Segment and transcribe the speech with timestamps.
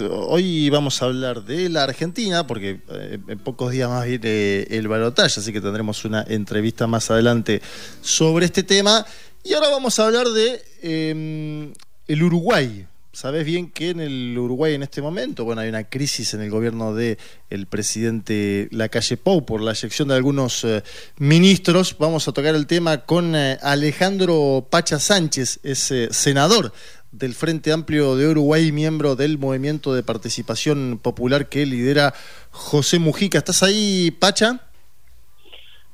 [0.00, 4.88] Hoy vamos a hablar de la Argentina, porque eh, en pocos días más viene el
[4.88, 7.60] balotaje, así que tendremos una entrevista más adelante
[8.00, 9.04] sobre este tema.
[9.44, 11.72] Y ahora vamos a hablar de em,
[12.08, 12.86] el Uruguay.
[13.12, 16.48] Sabes bien que en el Uruguay en este momento, bueno, hay una crisis en el
[16.48, 17.18] gobierno del
[17.50, 20.82] el presidente Lacalle Pou por la elección de algunos eh,
[21.18, 21.96] ministros.
[21.98, 26.72] Vamos a tocar el tema con eh, Alejandro Pacha Sánchez, es senador
[27.12, 32.14] del Frente Amplio de Uruguay, miembro del Movimiento de Participación Popular que lidera
[32.50, 33.38] José Mujica.
[33.38, 34.60] ¿Estás ahí, Pacha?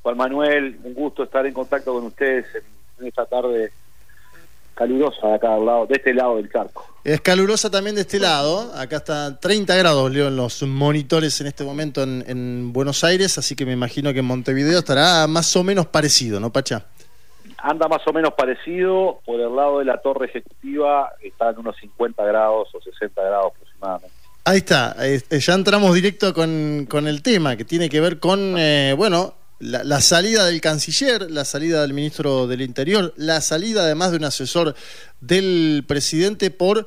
[0.03, 3.73] Juan Manuel, un gusto estar en contacto con ustedes en, esta tarde
[4.75, 6.87] calurosa de acá al lado, de este lado del charco.
[7.03, 11.49] Es calurosa también de este lado, acá está 30 grados, leo en los monitores en
[11.49, 15.55] este momento en, en Buenos Aires, así que me imagino que en Montevideo estará más
[15.57, 16.87] o menos parecido, ¿no, Pacha?
[17.59, 21.77] Anda más o menos parecido, por el lado de la torre ejecutiva está en unos
[21.77, 24.17] 50 grados o 60 grados aproximadamente.
[24.45, 28.55] Ahí está, eh, ya entramos directo con, con, el tema que tiene que ver con,
[28.57, 33.83] eh, bueno, la, la, salida del canciller, la salida del ministro del Interior, la salida
[33.83, 34.75] además de un asesor
[35.21, 36.87] del presidente por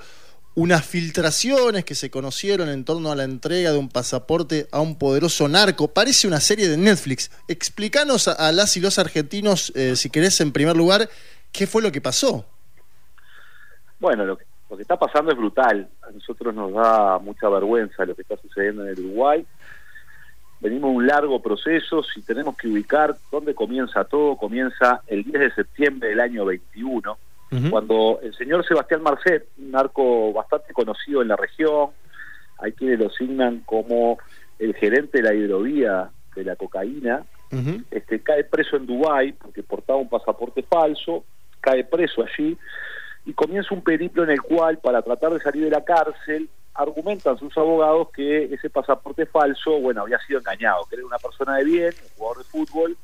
[0.54, 4.98] unas filtraciones que se conocieron en torno a la entrega de un pasaporte a un
[4.98, 5.88] poderoso narco.
[5.88, 7.32] Parece una serie de Netflix.
[7.48, 11.10] Explícanos a, las y los argentinos, eh, si querés, en primer lugar,
[11.52, 12.46] qué fue lo que pasó.
[14.00, 15.88] Bueno, lo que, lo que está pasando es brutal.
[16.02, 19.46] A nosotros nos da mucha vergüenza lo que está sucediendo en el Uruguay.
[20.60, 25.54] Venimos un largo proceso, si tenemos que ubicar dónde comienza todo, comienza el 10 de
[25.54, 27.18] septiembre del año 21
[27.70, 31.90] cuando el señor Sebastián Marcet, un narco bastante conocido en la región,
[32.58, 34.20] hay quienes lo asignan como
[34.58, 37.24] el gerente de la hidrovía de la cocaína,
[37.92, 41.26] este, cae preso en Dubái porque portaba un pasaporte falso,
[41.60, 42.58] cae preso allí
[43.26, 47.38] y comienza un periplo en el cual, para tratar de salir de la cárcel, argumentan
[47.38, 51.66] sus abogados que ese pasaporte falso, bueno, había sido engañado, que era una persona de
[51.66, 52.98] bien, un jugador de fútbol,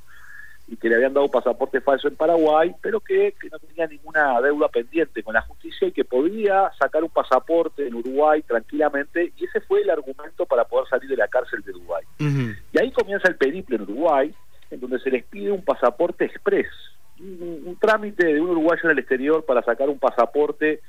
[0.68, 4.68] y que le habían dado pasaporte falso en Paraguay, pero que, no tenía ninguna deuda
[4.68, 9.62] pendiente con la justicia y que podía sacar un pasaporte en Uruguay tranquilamente, y ese
[9.62, 12.03] fue el argumento para poder salir de la cárcel de Uruguay.
[12.19, 14.34] Y ahí comienza el periplo en Uruguay,
[14.69, 16.68] en donde se les pide un pasaporte express,
[17.20, 20.81] un, trámite de un uruguayo en el exterior para sacar un pasaporte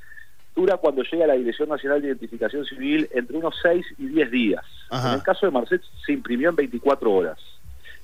[0.54, 4.31] dura cuando llega a la Dirección Nacional de Identificación Civil entre unos 6 y 10
[4.31, 4.64] días.
[4.91, 7.38] En el caso de Marcet se imprimió en 24 horas.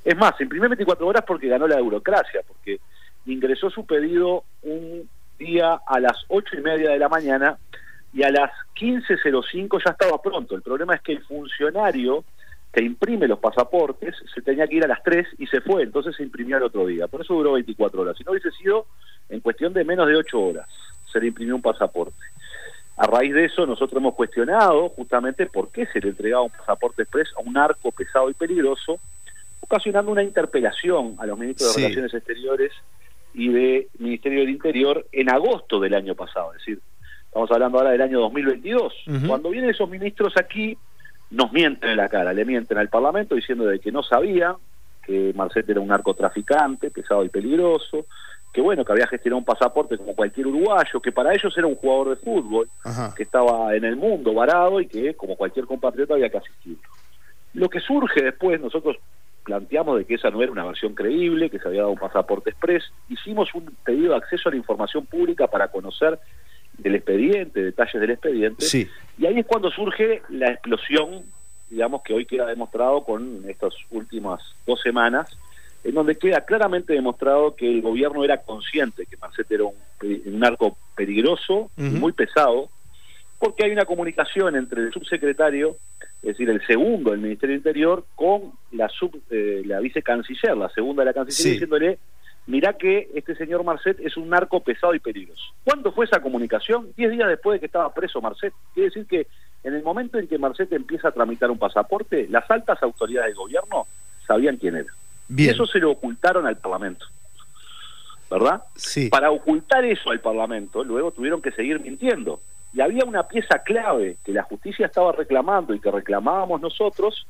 [0.05, 2.79] Es más, se imprimió 24 horas porque ganó la burocracia, porque
[3.27, 7.57] ingresó su pedido un día a las ocho y media de la mañana
[8.13, 10.55] y a las 15.05 ya estaba pronto.
[10.55, 12.25] El problema es que el funcionario
[12.73, 16.17] que imprime los pasaportes se tenía que ir a las 3 y se fue, entonces
[16.17, 17.07] se imprimió el otro día.
[17.07, 18.17] Por eso duró 24 horas.
[18.19, 18.87] Si no hubiese sido
[19.29, 20.69] en cuestión de menos de 8 horas,
[21.11, 22.19] se le imprimió un pasaporte.
[22.97, 27.03] A raíz de eso nosotros hemos cuestionado justamente por qué se le entregaba un pasaporte
[27.03, 29.01] express a un arco pesado y peligroso
[29.65, 32.73] ocasionando una interpelación a los ministros de Relaciones Exteriores
[33.33, 36.81] y de Ministerio del Interior en agosto del año pasado, es decir,
[37.27, 38.93] estamos hablando ahora del año 2022.
[39.27, 40.77] Cuando vienen esos ministros aquí,
[41.31, 44.57] nos mienten en la cara, le mienten al Parlamento diciendo de que no sabían
[45.03, 48.07] que Marcet era un narcotraficante, pesado y peligroso,
[48.53, 51.75] que bueno, que había gestionado un pasaporte como cualquier uruguayo, que para ellos era un
[51.75, 52.69] jugador de fútbol,
[53.17, 56.89] que estaba en el mundo varado y que como cualquier compatriota había que asistirlo.
[57.55, 58.97] Lo que surge después, nosotros
[59.45, 62.51] planteamos de que esa no era una versión creíble, que se había dado un pasaporte
[62.51, 66.19] express, hicimos un pedido de acceso a la información pública para conocer
[66.79, 68.65] del expediente, detalles del expediente,
[69.19, 71.23] y ahí es cuando surge la explosión,
[71.71, 75.29] digamos que hoy queda demostrado con estas últimas dos semanas,
[75.85, 80.39] en donde queda claramente demostrado que el gobierno era consciente que Marcet era un, un
[80.39, 82.71] narco peligroso, muy pesado,
[83.39, 85.77] porque hay una comunicación entre el subsecretario
[86.25, 90.71] es decir, el segundo del Ministerio del Interior, con la, sub, eh, la vicecanciller, la
[90.71, 91.99] segunda de la cancillería, diciéndole,
[92.47, 95.43] mirá que este señor Marcet es un narco pesado y peligroso.
[95.65, 96.89] ¿Cuándo fue esa comunicación?
[96.97, 98.55] Diez días después de que estaba preso Marcet.
[98.73, 99.27] Quiere decir que
[99.65, 103.37] en el momento en que Marcet empieza a tramitar un pasaporte, las altas autoridades del
[103.37, 103.87] gobierno
[104.27, 104.95] sabían quién era.
[105.29, 107.05] Y eso se lo ocultaron al Parlamento.
[108.35, 108.65] ¿Verdad?
[108.75, 109.09] Sí.
[109.09, 112.41] Para ocultar eso al Parlamento, luego tuvieron que seguir mintiendo.
[112.73, 117.27] Y había una pieza clave que la justicia estaba reclamando y que reclamábamos nosotros,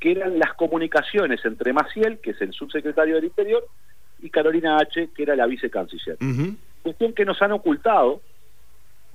[0.00, 3.64] que eran las comunicaciones entre Maciel, que es el subsecretario del Interior,
[4.20, 6.16] y Carolina H., que era la vicecanciller.
[6.82, 8.20] Cuestión que nos han ocultado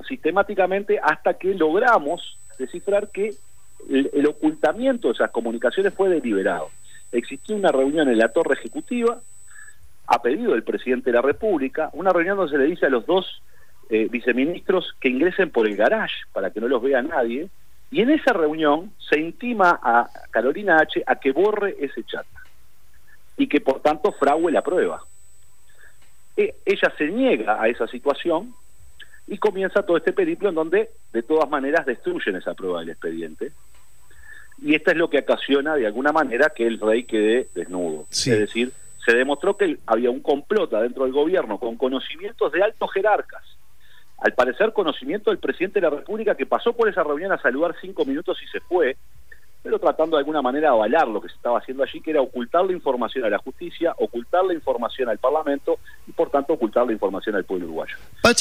[0.07, 3.33] sistemáticamente hasta que logramos descifrar que
[3.89, 6.69] el, ocultamiento de esas comunicaciones fue deliberado.
[7.11, 9.21] Existió una reunión en la torre ejecutiva,
[10.07, 13.05] a pedido del presidente de la República, una reunión donde se le dice a los
[13.05, 13.41] dos
[13.89, 17.49] eh, viceministros que ingresen por el garage para que no los vea nadie,
[17.91, 22.25] Y en esa reunión se intima a Carolina H a que borre ese chat
[23.37, 25.03] y que por tanto frague la prueba.
[26.35, 28.55] E, ella se niega a esa situación
[29.27, 33.51] y comienza todo este periplo en donde de todas maneras destruyen esa prueba del expediente.
[34.61, 38.07] Y esto es lo que ocasiona de alguna manera que el rey quede desnudo.
[38.09, 38.71] Es decir,
[39.05, 43.43] se demostró que había un complot dentro del gobierno con conocimientos de altos jerarcas.
[44.19, 47.75] Al parecer conocimiento del presidente de la República que pasó por esa reunión a saludar
[47.81, 48.95] cinco minutos y se fue,
[49.63, 52.21] pero tratando de alguna manera de avalar lo que se estaba haciendo allí, que era
[52.21, 56.85] ocultar la información a la justicia, ocultar la información al Parlamento y por tanto ocultar
[56.85, 57.95] la información al pueblo uruguayo.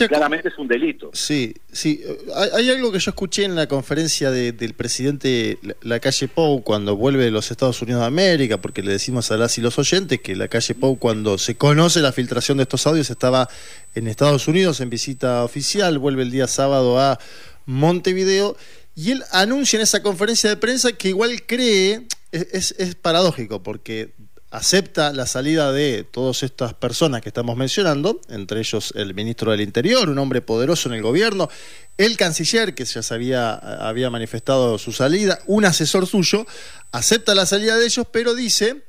[0.09, 1.11] Claramente es un delito.
[1.13, 2.03] Sí, sí.
[2.35, 7.25] Hay, algo que yo escuché en la conferencia del presidente La Calle Pou cuando vuelve
[7.25, 10.35] de los Estados Unidos de América, porque le decimos a las y los oyentes que
[10.35, 13.49] La Calle Pou cuando se conoce la filtración de estos audios estaba
[13.95, 17.19] en Estados Unidos en visita oficial, vuelve el día sábado a
[17.67, 18.57] Montevideo
[18.95, 24.15] y él anuncia en esa conferencia de prensa que igual cree, es, paradójico, porque
[24.51, 29.63] acepta la salida de todas estas personas que estamos mencionando, entre ellos el ministro del
[29.63, 31.49] Interior, un hombre poderoso en el gobierno,
[31.97, 36.47] el canciller, que ya se había, había manifestado su salida, un asesor suyo,
[36.91, 38.83] acepta la salida de ellos, pero dice,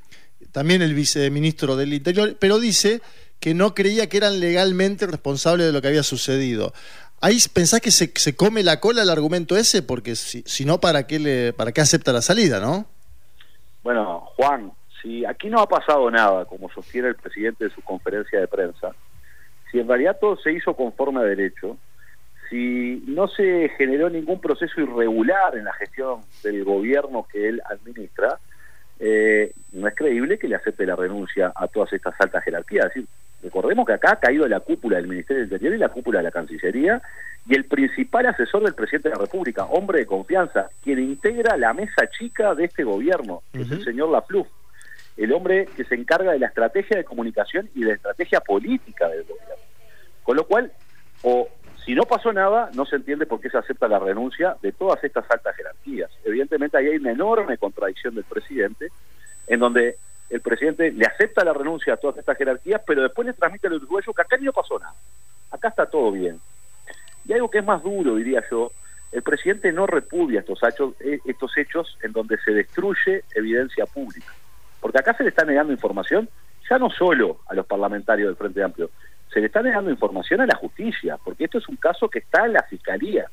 [0.52, 3.02] también el viceministro del Interior, pero dice
[3.44, 6.72] que no creía que eran legalmente responsables de lo que había sucedido.
[7.20, 10.80] Ahí pensás que se, se, come la cola el argumento ese, porque si, si no,
[10.80, 12.86] ¿para qué, le, ¿para qué acepta la salida, no?
[13.84, 18.40] Bueno, Juan, si aquí no ha pasado nada, como sostiene el presidente de su conferencia
[18.40, 18.96] de prensa,
[19.70, 21.76] si en realidad todo se hizo conforme a derecho,
[22.50, 28.40] si no se generó ningún proceso irregular en la gestión del gobierno que él administra,
[29.02, 32.86] eh, no es creíble que le acepte la renuncia a todas estas altas jerarquías.
[32.86, 33.08] Es decir,
[33.44, 36.24] Recordemos que acá ha caído la cúpula del Ministerio del Interior y la cúpula de
[36.24, 37.02] la Cancillería
[37.46, 41.74] y el principal asesor del presidente de la República, hombre de confianza, quien integra la
[41.74, 44.48] mesa chica de este gobierno, es el señor Lafluf,
[45.18, 49.10] el hombre que se encarga de la estrategia de comunicación y de la estrategia política
[49.10, 49.56] del gobierno.
[50.24, 50.72] Con lo cual,
[51.22, 51.50] o
[51.86, 55.04] si no pasó nada, no se entiende por qué se acepta la renuncia de todas
[55.04, 56.10] estas altas jerarquías.
[56.24, 58.88] Evidentemente ahí hay una enorme contradicción del presidente,
[59.48, 59.98] en donde
[60.34, 63.74] el presidente le acepta la renuncia a todas estas jerarquías, pero después le transmite al
[63.74, 64.96] uruguayo que acá no pasó nada.
[65.52, 66.40] Acá está todo bien.
[67.26, 68.72] Y algo que es más duro, diría yo,
[69.12, 74.34] el presidente no repudia estos hechos, eh, estos hechos en donde se destruye evidencia pública.
[74.82, 76.28] Porque acá se le está negando información
[76.68, 78.90] ya no solo a los parlamentarios del Frente Amplio,
[79.32, 82.48] se le está negando información a la justicia, porque esto es un caso que está
[82.48, 83.28] en la Fiscalía.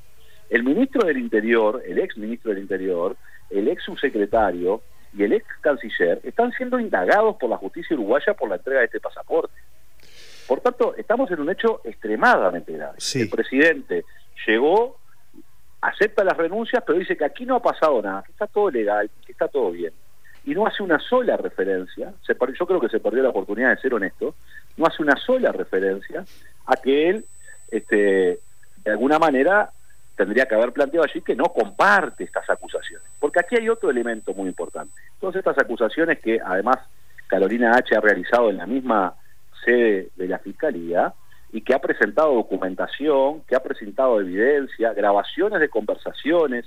[0.51, 3.17] El ministro del Interior, el ex ministro del Interior,
[3.49, 4.83] el ex subsecretario,
[5.17, 8.87] y el ex canciller están siendo indagados por la justicia uruguaya por la entrega de
[8.87, 9.55] este pasaporte.
[10.47, 12.99] Por tanto, estamos en un hecho extremadamente grave.
[13.15, 14.05] El presidente
[14.47, 14.99] llegó,
[15.81, 19.11] acepta las renuncias, pero dice que aquí no ha pasado nada, que está todo legal,
[19.25, 19.93] que está todo bien.
[20.45, 23.81] Y no hace una sola referencia, se, yo creo que se perdió la oportunidad de
[23.81, 24.35] ser honesto,
[24.77, 26.25] no hace una sola referencia
[26.67, 27.25] a que él,
[27.71, 28.41] este,
[28.85, 29.71] de alguna manera,
[30.21, 33.07] tendría que haber planteado allí que no comparte estas acusaciones.
[33.19, 34.93] Porque aquí hay otro elemento muy importante.
[35.19, 36.77] Todas estas acusaciones que además
[37.27, 37.97] Carolina H.
[37.97, 39.15] ha realizado en la misma
[39.65, 41.15] sede de la Fiscalía
[41.53, 46.67] y que ha presentado documentación, que ha presentado evidencia, grabaciones de conversaciones,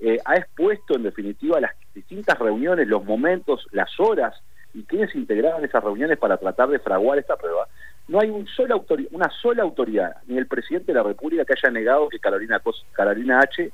[0.00, 4.34] eh, ha expuesto en definitiva las distintas reuniones, los momentos, las horas
[4.74, 7.66] y quienes integraban esas reuniones para tratar de fraguar esta prueba,
[8.10, 8.74] no hay un sola
[9.12, 13.38] una sola autoridad, ni el presidente de la República que haya negado que Carolina, Carolina
[13.38, 13.70] H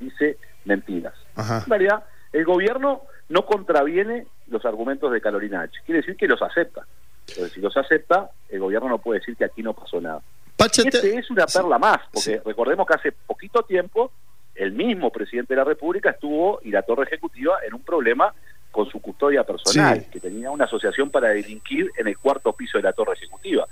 [0.00, 1.14] dice mentiras.
[1.36, 2.02] En realidad,
[2.32, 5.78] el gobierno no contraviene los argumentos de Carolina H.
[5.84, 6.84] Quiere decir que los acepta.
[7.28, 10.20] Entonces, si los acepta, el gobierno no puede decir que aquí no pasó nada.
[10.58, 14.10] este es una perla más, porque recordemos que hace poquito tiempo
[14.56, 18.34] el mismo presidente de la República estuvo y la torre ejecutiva en un problema
[18.76, 22.82] con su custodia personal, que tenía una asociación para delinquir en el cuarto piso de
[22.82, 23.66] la torre ejecutiva.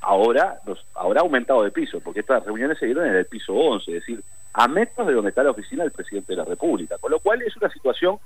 [0.00, 3.52] Ahora, nos, ahora ha aumentado de piso, porque estas reuniones se dieron en el piso
[3.52, 4.22] 11, es decir,
[4.54, 6.96] a metros de donde está la oficina del presidente de la República.
[6.96, 8.16] Con lo cual es una situación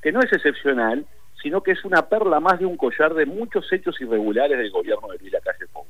[0.00, 1.04] que no es excepcional,
[1.42, 5.08] sino que es una perla más de un collar de muchos hechos irregulares del gobierno
[5.08, 5.84] de Luis Lacalle Pou.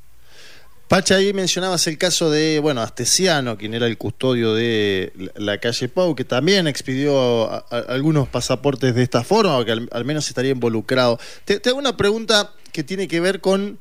[0.89, 5.89] Pacha, ahí mencionabas el caso de, bueno, Astesiano, quien era el custodio de la calle
[5.89, 11.19] Pau, que también expidió algunos pasaportes de esta forma, o que al, menos estaría involucrado.
[11.47, 13.79] Te, hago una pregunta que tiene que ver con,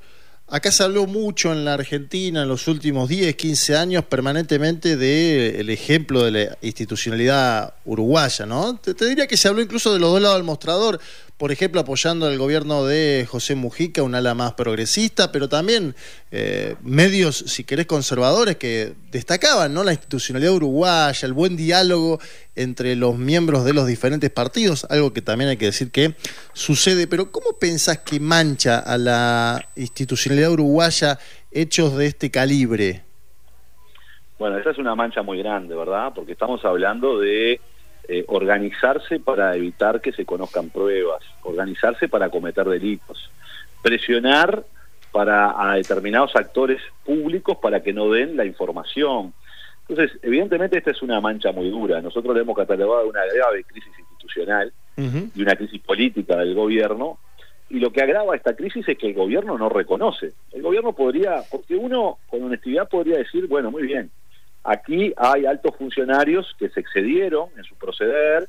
[0.47, 5.69] acá se habló mucho en la Argentina en los últimos 10, 15 años permanentemente del
[5.69, 8.77] ejemplo de la institucionalidad uruguaya, ¿no?
[8.77, 10.99] Te, te diría que se habló incluso de los dos lados del mostrador,
[11.41, 15.95] por ejemplo, apoyando al gobierno de José Mujica, un ala más progresista, pero también
[16.29, 19.83] eh, medios, si querés, conservadores que destacaban ¿no?
[19.83, 22.19] la institucionalidad uruguaya, el buen diálogo
[22.55, 26.13] entre los miembros de los diferentes partidos, algo que también hay que decir que
[26.53, 27.07] sucede.
[27.07, 31.17] Pero ¿cómo pensás que mancha a la institucionalidad uruguaya
[31.49, 33.01] hechos de este calibre?
[34.37, 36.11] Bueno, esa es una mancha muy grande, ¿verdad?
[36.13, 37.59] Porque estamos hablando de
[38.13, 43.31] eh, organizarse para evitar que se conozcan pruebas, organizarse para cometer delitos,
[43.81, 44.65] presionar
[45.13, 49.33] para a determinados actores públicos para que no den la información.
[49.87, 52.01] Entonces, evidentemente esta es una mancha muy dura.
[52.01, 57.17] Nosotros le hemos catalogado una grave crisis institucional y una crisis política del gobierno.
[57.69, 60.33] Y lo que agrava esta crisis es que el gobierno no reconoce.
[60.51, 64.11] El gobierno podría, porque uno con honestidad podría decir, bueno, muy bien,
[64.63, 68.47] Aquí hay altos funcionarios que se excedieron en su proceder.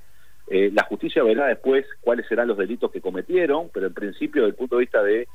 [0.48, 4.50] Eh, la justicia verá después cuáles serán los delitos que cometieron, pero en principio, desde
[4.50, 5.28] el punto de vista de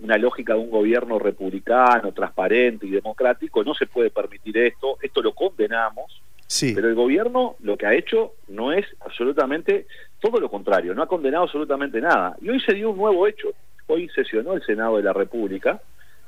[0.00, 4.98] una lógica de un gobierno republicano, transparente y democrático, no se puede permitir esto.
[5.00, 6.20] Esto lo condenamos.
[6.46, 6.72] Sí.
[6.74, 9.86] Pero el gobierno lo que ha hecho no es absolutamente
[10.20, 12.36] todo lo contrario, no ha condenado absolutamente nada.
[12.40, 13.48] Y hoy se dio un nuevo hecho.
[13.86, 15.80] Hoy sesionó el Senado de la República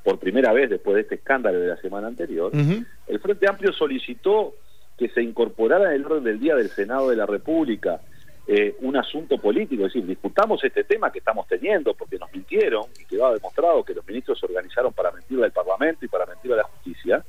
[0.06, 4.54] por primera vez después de este escándalo de la semana anterior, el Frente Amplio solicitó
[4.96, 8.00] que se incorporara en el orden del día del Senado de la República
[8.46, 12.84] eh, un asunto político, es decir, discutamos este tema que estamos teniendo porque nos mintieron
[13.00, 16.54] y quedó demostrado que los ministros se organizaron para mentirle al Parlamento y para mentirle
[16.54, 17.24] a la justicia,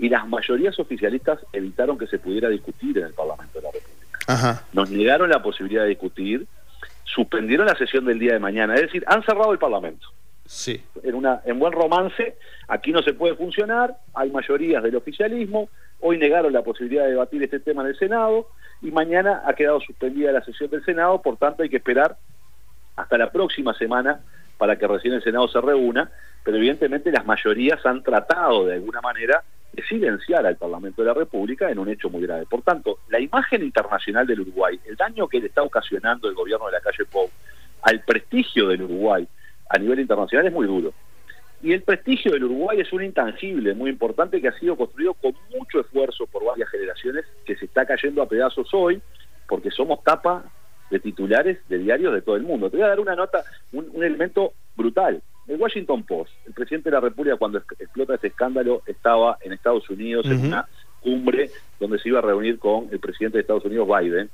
[0.00, 4.64] y las mayorías oficialistas evitaron que se pudiera discutir en el Parlamento de la República.
[4.72, 6.48] Nos negaron la posibilidad de discutir,
[7.04, 10.08] suspendieron la sesión del día de mañana, es decir, han cerrado el Parlamento.
[10.48, 10.82] Sí.
[11.02, 12.38] En, una, en buen romance,
[12.68, 15.68] aquí no se puede funcionar, hay mayorías del oficialismo,
[16.00, 18.48] hoy negaron la posibilidad de debatir este tema en el Senado
[18.80, 22.16] y mañana ha quedado suspendida la sesión del Senado, por tanto hay que esperar
[22.96, 24.22] hasta la próxima semana
[24.56, 26.10] para que recién el Senado se reúna,
[26.42, 31.14] pero evidentemente las mayorías han tratado de alguna manera de silenciar al Parlamento de la
[31.14, 32.46] República en un hecho muy grave.
[32.46, 36.64] Por tanto, la imagen internacional del Uruguay, el daño que le está ocasionando el gobierno
[36.66, 37.28] de la calle Pou
[37.82, 39.28] al prestigio del Uruguay,
[39.68, 40.92] a nivel internacional es muy duro.
[41.60, 45.32] Y el prestigio del Uruguay es un intangible muy importante que ha sido construido con
[45.56, 49.00] mucho esfuerzo por varias generaciones, que se está cayendo a pedazos hoy,
[49.48, 50.44] porque somos tapa
[50.90, 52.70] de titulares de diarios de todo el mundo.
[52.70, 55.20] Te voy a dar una nota, un, elemento brutal.
[55.48, 59.88] El Washington Post, el presidente de la República cuando explota ese escándalo estaba en Estados
[59.90, 60.68] Unidos en una
[61.00, 64.30] cumbre donde se iba a reunir con el presidente de Estados Unidos, Biden.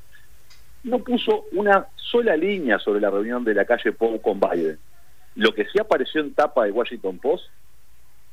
[0.82, 4.78] No puso una sola línea sobre la reunión de la calle Pou con Biden.
[5.36, 7.44] Lo que sí apareció en tapa de Washington Post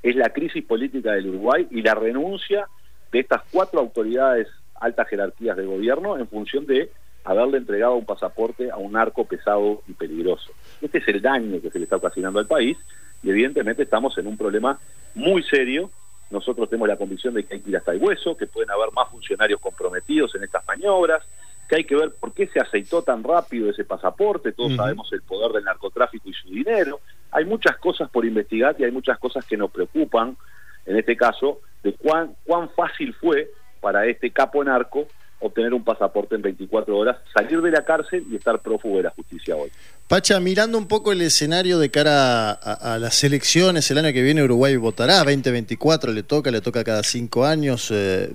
[0.03, 2.67] es la crisis política del Uruguay y la renuncia
[3.11, 6.89] de estas cuatro autoridades altas jerarquías de gobierno en función de
[7.23, 10.51] haberle entregado un pasaporte a un narco pesado y peligroso.
[10.81, 12.77] Este es el daño que se le está ocasionando al país
[13.23, 14.79] y evidentemente estamos en un problema
[15.13, 15.91] muy serio.
[16.31, 18.91] Nosotros tenemos la convicción de que hay que ir hasta el hueso, que pueden haber
[18.93, 21.23] más funcionarios comprometidos en estas maniobras,
[21.71, 25.21] que hay que ver por qué se aceitó tan rápido ese pasaporte, todos sabemos el
[25.21, 26.99] poder del narcotráfico y su dinero,
[27.31, 30.35] hay muchas cosas por investigar y hay muchas cosas que nos preocupan,
[30.85, 35.07] en este caso, de cuán, cuán fácil fue para este capo narco
[35.41, 39.09] obtener un pasaporte en 24 horas, salir de la cárcel y estar prófugo de la
[39.09, 39.69] justicia hoy.
[40.07, 44.43] Pacha, mirando un poco el escenario de cara a, las elecciones, el año que viene
[44.43, 48.33] Uruguay votará, 2024 le toca, le toca cada cinco años, eh,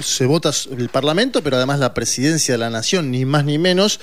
[0.00, 4.00] se vota el Parlamento, pero además la presidencia de la Nación, ni más ni menos.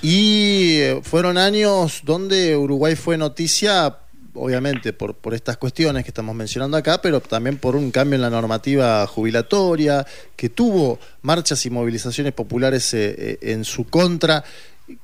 [0.00, 3.98] Y eh, fueron años donde Uruguay fue noticia
[4.34, 8.22] obviamente por, por estas cuestiones que estamos mencionando acá, pero también por un cambio en
[8.22, 14.44] la normativa jubilatoria, que tuvo marchas y movilizaciones populares eh, eh, en su contra.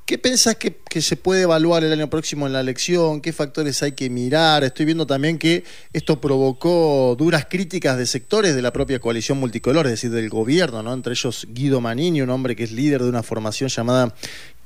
[0.08, 3.20] ¿Qué pensás que, se puede evaluar el año próximo en la elección?
[3.20, 4.64] ¿Qué factores hay que mirar?
[4.64, 9.84] Estoy viendo también que esto provocó duras críticas de sectores de la propia coalición multicolor,
[9.84, 10.94] es decir, del gobierno, ¿no?
[10.94, 14.14] Entre ellos Guido Manini, un hombre que es líder de una formación llamada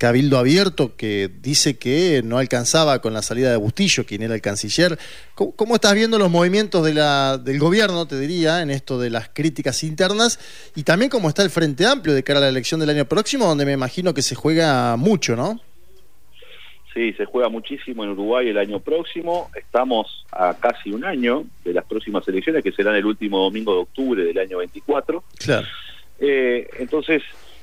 [0.03, 4.41] Cabildo Abierto que dice que no alcanzaba con la salida de Bustillo, quien era el
[4.41, 4.99] canciller.
[5.37, 10.41] ¿Cómo, estás viendo los movimientos del gobierno, te diría, en esto de las críticas internas?
[10.75, 13.47] Y también cómo está el Frente Amplio de cara a la elección del año próximo,
[13.47, 15.61] donde me imagino que se juega mucho, ¿no?
[16.95, 19.51] Sí, se juega muchísimo en Uruguay el año próximo.
[19.55, 23.81] Estamos a casi un año de las próximas elecciones, que serán el último domingo de
[23.81, 25.25] octubre del año 24.
[25.39, 25.67] Claro.
[26.19, 27.23] Eh, entonces,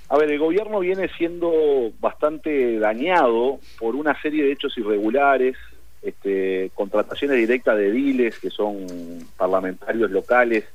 [0.10, 5.56] a ver, el gobierno viene siendo bastante dañado por una serie de hechos irregulares,
[6.02, 8.88] este, contrataciones directas de diles que son
[9.38, 10.66] parlamentarios locales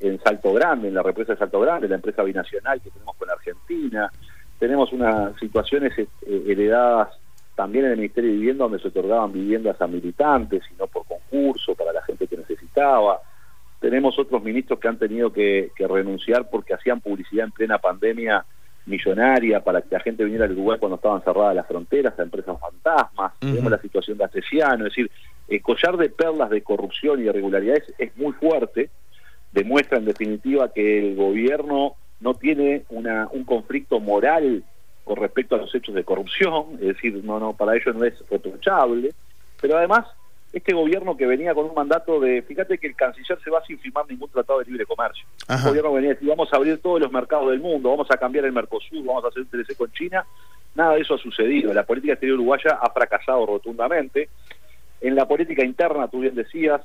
[0.00, 3.30] en Salto Grande, en la represa de Salto Grande, la empresa binacional que tenemos con
[3.30, 4.10] Argentina.
[4.62, 7.08] Tenemos unas situaciones eh, heredadas
[7.56, 11.04] también en el Ministerio de Vivienda donde se otorgaban viviendas a militantes y no por
[11.04, 13.20] concurso para la gente que necesitaba.
[13.80, 18.44] Tenemos otros ministros que han tenido que, renunciar porque hacían publicidad en plena pandemia
[18.86, 22.56] millonaria para que la gente viniera al Uruguay cuando estaban cerradas las fronteras, a empresas
[22.60, 23.32] fantasmas.
[23.40, 25.10] Tenemos la situación de Asesiano, es decir,
[25.48, 28.90] el collar de perlas de corrupción y irregularidades es muy fuerte,
[29.50, 34.64] demuestra en definitiva que el gobierno no tiene una, un conflicto moral
[35.04, 38.14] con respecto a los hechos de corrupción, es decir, no, no, para ellos no es
[38.30, 39.12] reprochable,
[39.60, 40.06] pero además
[40.52, 43.78] este gobierno que venía con un mandato de, fíjate que el canciller se va sin
[43.78, 45.24] firmar ningún tratado de libre comercio.
[45.48, 48.16] El gobierno venía a decir, vamos a abrir todos los mercados del mundo, vamos a
[48.16, 50.26] cambiar el Mercosur, vamos a hacer un TLC con China.
[50.74, 51.72] Nada de eso ha sucedido.
[51.72, 54.28] La política exterior uruguaya ha fracasado rotundamente.
[55.00, 56.82] En la política interna, tú bien decías,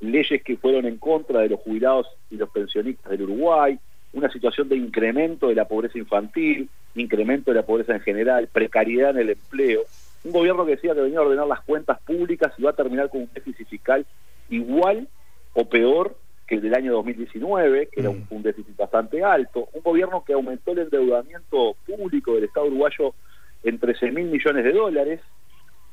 [0.00, 3.78] leyes que fueron en contra de los jubilados y los pensionistas del Uruguay,
[4.12, 9.10] una situación de incremento de la pobreza infantil, incremento de la pobreza en general, precariedad
[9.10, 9.82] en el empleo.
[10.24, 13.08] Un gobierno que decía que venía a ordenar las cuentas públicas y va a terminar
[13.08, 14.04] con un déficit fiscal
[14.50, 15.08] igual
[15.54, 18.26] o peor que el del año 2019, que era un, mm.
[18.34, 19.68] un, déficit bastante alto.
[19.72, 23.14] Un gobierno que aumentó el endeudamiento público del Estado uruguayo
[23.62, 25.20] en 13 mil millones de dólares.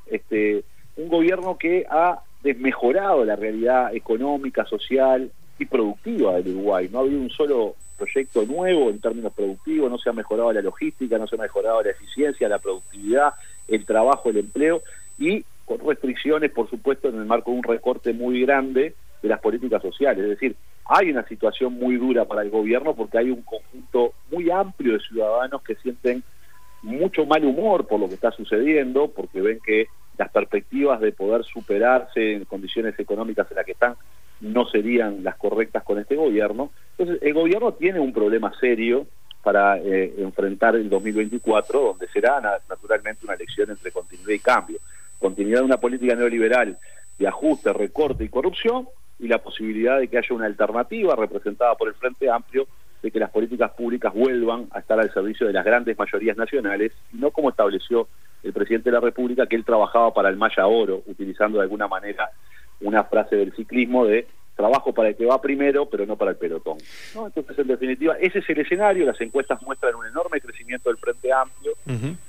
[0.07, 0.63] Este,
[0.95, 6.89] un gobierno que ha desmejorado la realidad económica, social y productiva del Uruguay.
[6.91, 10.61] No ha habido un solo proyecto nuevo en términos productivos, no se ha mejorado la
[10.61, 13.33] logística, no se ha mejorado la eficiencia, la productividad,
[13.67, 14.81] el trabajo, el empleo
[15.17, 19.41] y con restricciones, por supuesto, en el marco de un recorte muy grande de las
[19.41, 20.23] políticas sociales.
[20.23, 24.49] Es decir, hay una situación muy dura para el gobierno porque hay un conjunto muy
[24.49, 26.23] amplio de ciudadanos que sienten
[26.81, 29.87] mucho mal humor por lo que está sucediendo, porque ven que
[30.17, 33.95] las perspectivas de poder superarse en condiciones económicas en las que están
[34.41, 36.71] no serían las correctas con este gobierno.
[36.97, 39.07] Entonces, el gobierno tiene un problema serio
[39.43, 44.79] para eh, enfrentar el 2024, donde será naturalmente una elección entre continuidad y cambio.
[45.19, 46.77] Continuidad de una política neoliberal
[47.17, 48.87] de ajuste, recorte y corrupción,
[49.19, 52.67] y la posibilidad de que haya una alternativa representada por el Frente Amplio
[53.01, 56.91] de que las políticas públicas vuelvan a estar al servicio de las grandes mayorías nacionales,
[57.13, 58.07] y no como estableció
[58.43, 61.87] el presidente de la República, que él trabajaba para el Maya Oro, utilizando de alguna
[61.87, 62.29] manera
[62.81, 66.37] una frase del ciclismo de trabajo para el que va primero, pero no para el
[66.37, 66.77] pelotón.
[67.15, 69.05] Entonces, en definitiva, ese es el escenario.
[69.05, 71.73] Las encuestas muestran un enorme crecimiento del Frente Amplio,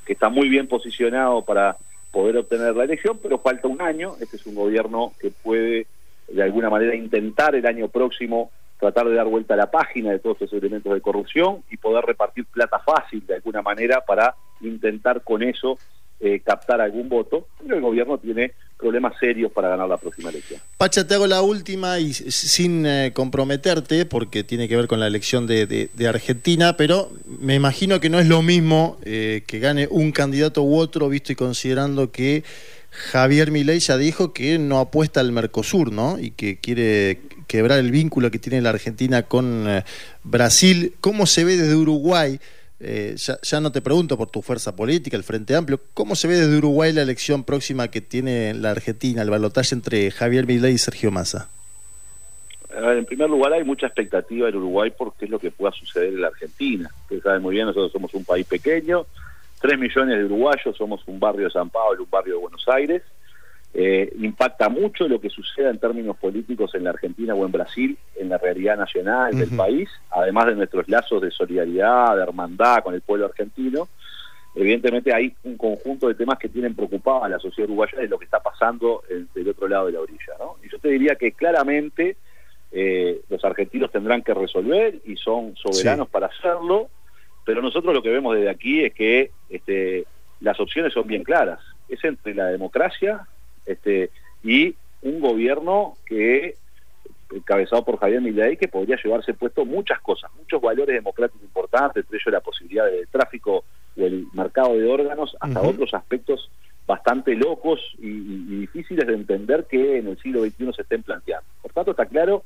[0.04, 1.76] que está muy bien posicionado para
[2.10, 4.14] poder obtener la elección, pero falta un año.
[4.20, 5.86] Este es un gobierno que puede,
[6.28, 10.20] de alguna manera, intentar el año próximo tratar de dar vuelta a la página de
[10.20, 15.22] todos esos elementos de corrupción y poder repartir plata fácil, de alguna manera, para intentar
[15.22, 15.78] con eso
[16.20, 20.60] eh, captar algún voto, pero el gobierno tiene problemas serios para ganar la próxima elección.
[20.76, 25.06] Pacha, te hago la última y sin eh, comprometerte, porque tiene que ver con la
[25.06, 30.10] elección de, Argentina, pero me imagino que no es lo mismo eh, que gane un
[30.10, 32.42] candidato u otro, visto y considerando que
[32.90, 36.18] Javier Milei ya dijo que no apuesta al Mercosur, ¿no?
[36.18, 39.68] Y que quiere quebrar el vínculo que tiene la Argentina con
[40.24, 40.94] Brasil.
[41.00, 42.40] ¿Cómo se ve desde Uruguay?
[42.80, 46.36] Eh, ya, no te pregunto por tu fuerza política, el Frente Amplio, ¿cómo se ve
[46.36, 50.78] desde Uruguay la elección próxima que tiene la Argentina, el balotaje entre Javier Milei y
[50.78, 51.48] Sergio Massa?
[52.70, 56.20] en primer lugar, hay mucha expectativa en Uruguay porque es lo que pueda suceder en
[56.20, 56.88] la Argentina.
[57.02, 59.06] Ustedes saben muy bien, nosotros somos un país pequeño,
[59.60, 63.02] tres millones de uruguayos, somos un barrio de San Pablo, un barrio de Buenos Aires,
[63.74, 67.98] eh, impacta mucho lo que suceda en términos políticos en la Argentina o en Brasil,
[68.16, 72.94] en la realidad nacional del país, además de nuestros lazos de solidaridad, de hermandad con
[72.94, 73.88] el pueblo argentino.
[74.54, 78.18] Evidentemente hay un conjunto de temas que tienen preocupada a la sociedad uruguaya de lo
[78.18, 79.04] que está pasando
[79.34, 80.32] del otro lado de la orilla.
[80.38, 80.56] ¿no?
[80.64, 82.16] Y yo te diría que claramente
[82.72, 86.88] eh, los argentinos tendrán que resolver y son soberanos para hacerlo,
[87.44, 90.06] pero nosotros lo que vemos desde aquí es que este,
[90.40, 91.60] las opciones son bien claras.
[91.88, 93.26] Es entre la democracia
[93.68, 94.10] este,
[94.42, 96.56] y un gobierno que
[97.30, 102.16] encabezado por Javier Milei que podría llevarse puesto muchas cosas, muchos valores democráticos importantes, entre
[102.16, 106.50] ellos la posibilidad del tráfico del mercado de órganos, hasta otros aspectos
[106.86, 111.46] bastante locos y, difíciles de entender que en el siglo XXI se estén planteando.
[111.60, 112.44] Por tanto, está claro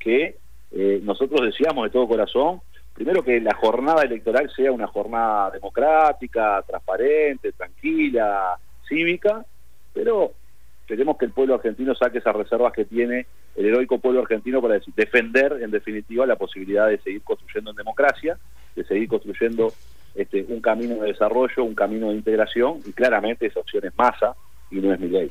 [0.00, 0.36] que
[0.72, 2.60] eh, nosotros deseamos de todo corazón,
[2.92, 8.58] primero que la jornada electoral sea una jornada democrática, transparente, tranquila,
[8.88, 9.44] cívica,
[9.92, 10.32] pero
[10.86, 14.80] queremos que el pueblo argentino saque esas reservas que tiene el heroico pueblo argentino para
[14.96, 18.38] defender, en definitiva, la posibilidad de seguir construyendo en democracia,
[18.74, 19.72] de seguir construyendo
[20.14, 24.34] este, un camino de desarrollo, un camino de integración, y claramente esa opción es masa,
[24.74, 25.30] y no es mi ley.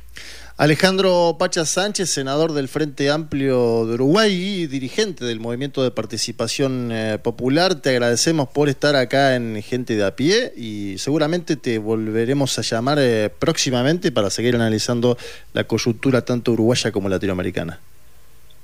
[0.56, 6.90] Alejandro Pacha Sánchez, senador del Frente Amplio de Uruguay y dirigente del Movimiento de Participación
[6.92, 11.78] eh, Popular, te agradecemos por estar acá en Gente de a pie y seguramente te
[11.78, 15.16] volveremos a llamar eh, próximamente para seguir analizando
[15.52, 17.80] la coyuntura tanto uruguaya como latinoamericana.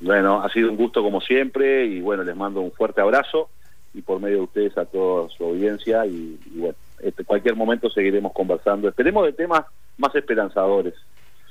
[0.00, 3.50] Bueno, ha sido un gusto como siempre y bueno, les mando un fuerte abrazo
[3.92, 8.32] y por medio de ustedes a toda su audiencia y, bueno, este, cualquier momento seguiremos
[8.32, 8.88] conversando.
[8.88, 9.64] Esperemos de temas
[10.00, 10.94] más esperanzadores.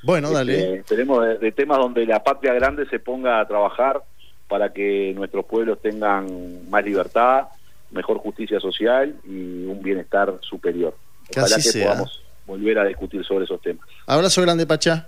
[0.04, 0.54] Bueno, dale.
[0.54, 4.02] Este, esperemos de, temas donde la patria grande se ponga a trabajar
[4.48, 7.48] para que nuestros pueblos tengan más libertad,
[7.92, 10.96] mejor justicia social y un bienestar superior.
[11.36, 13.88] Ojalá que podamos volver a discutir sobre esos temas.
[14.08, 15.08] Abrazo grande, Pachá.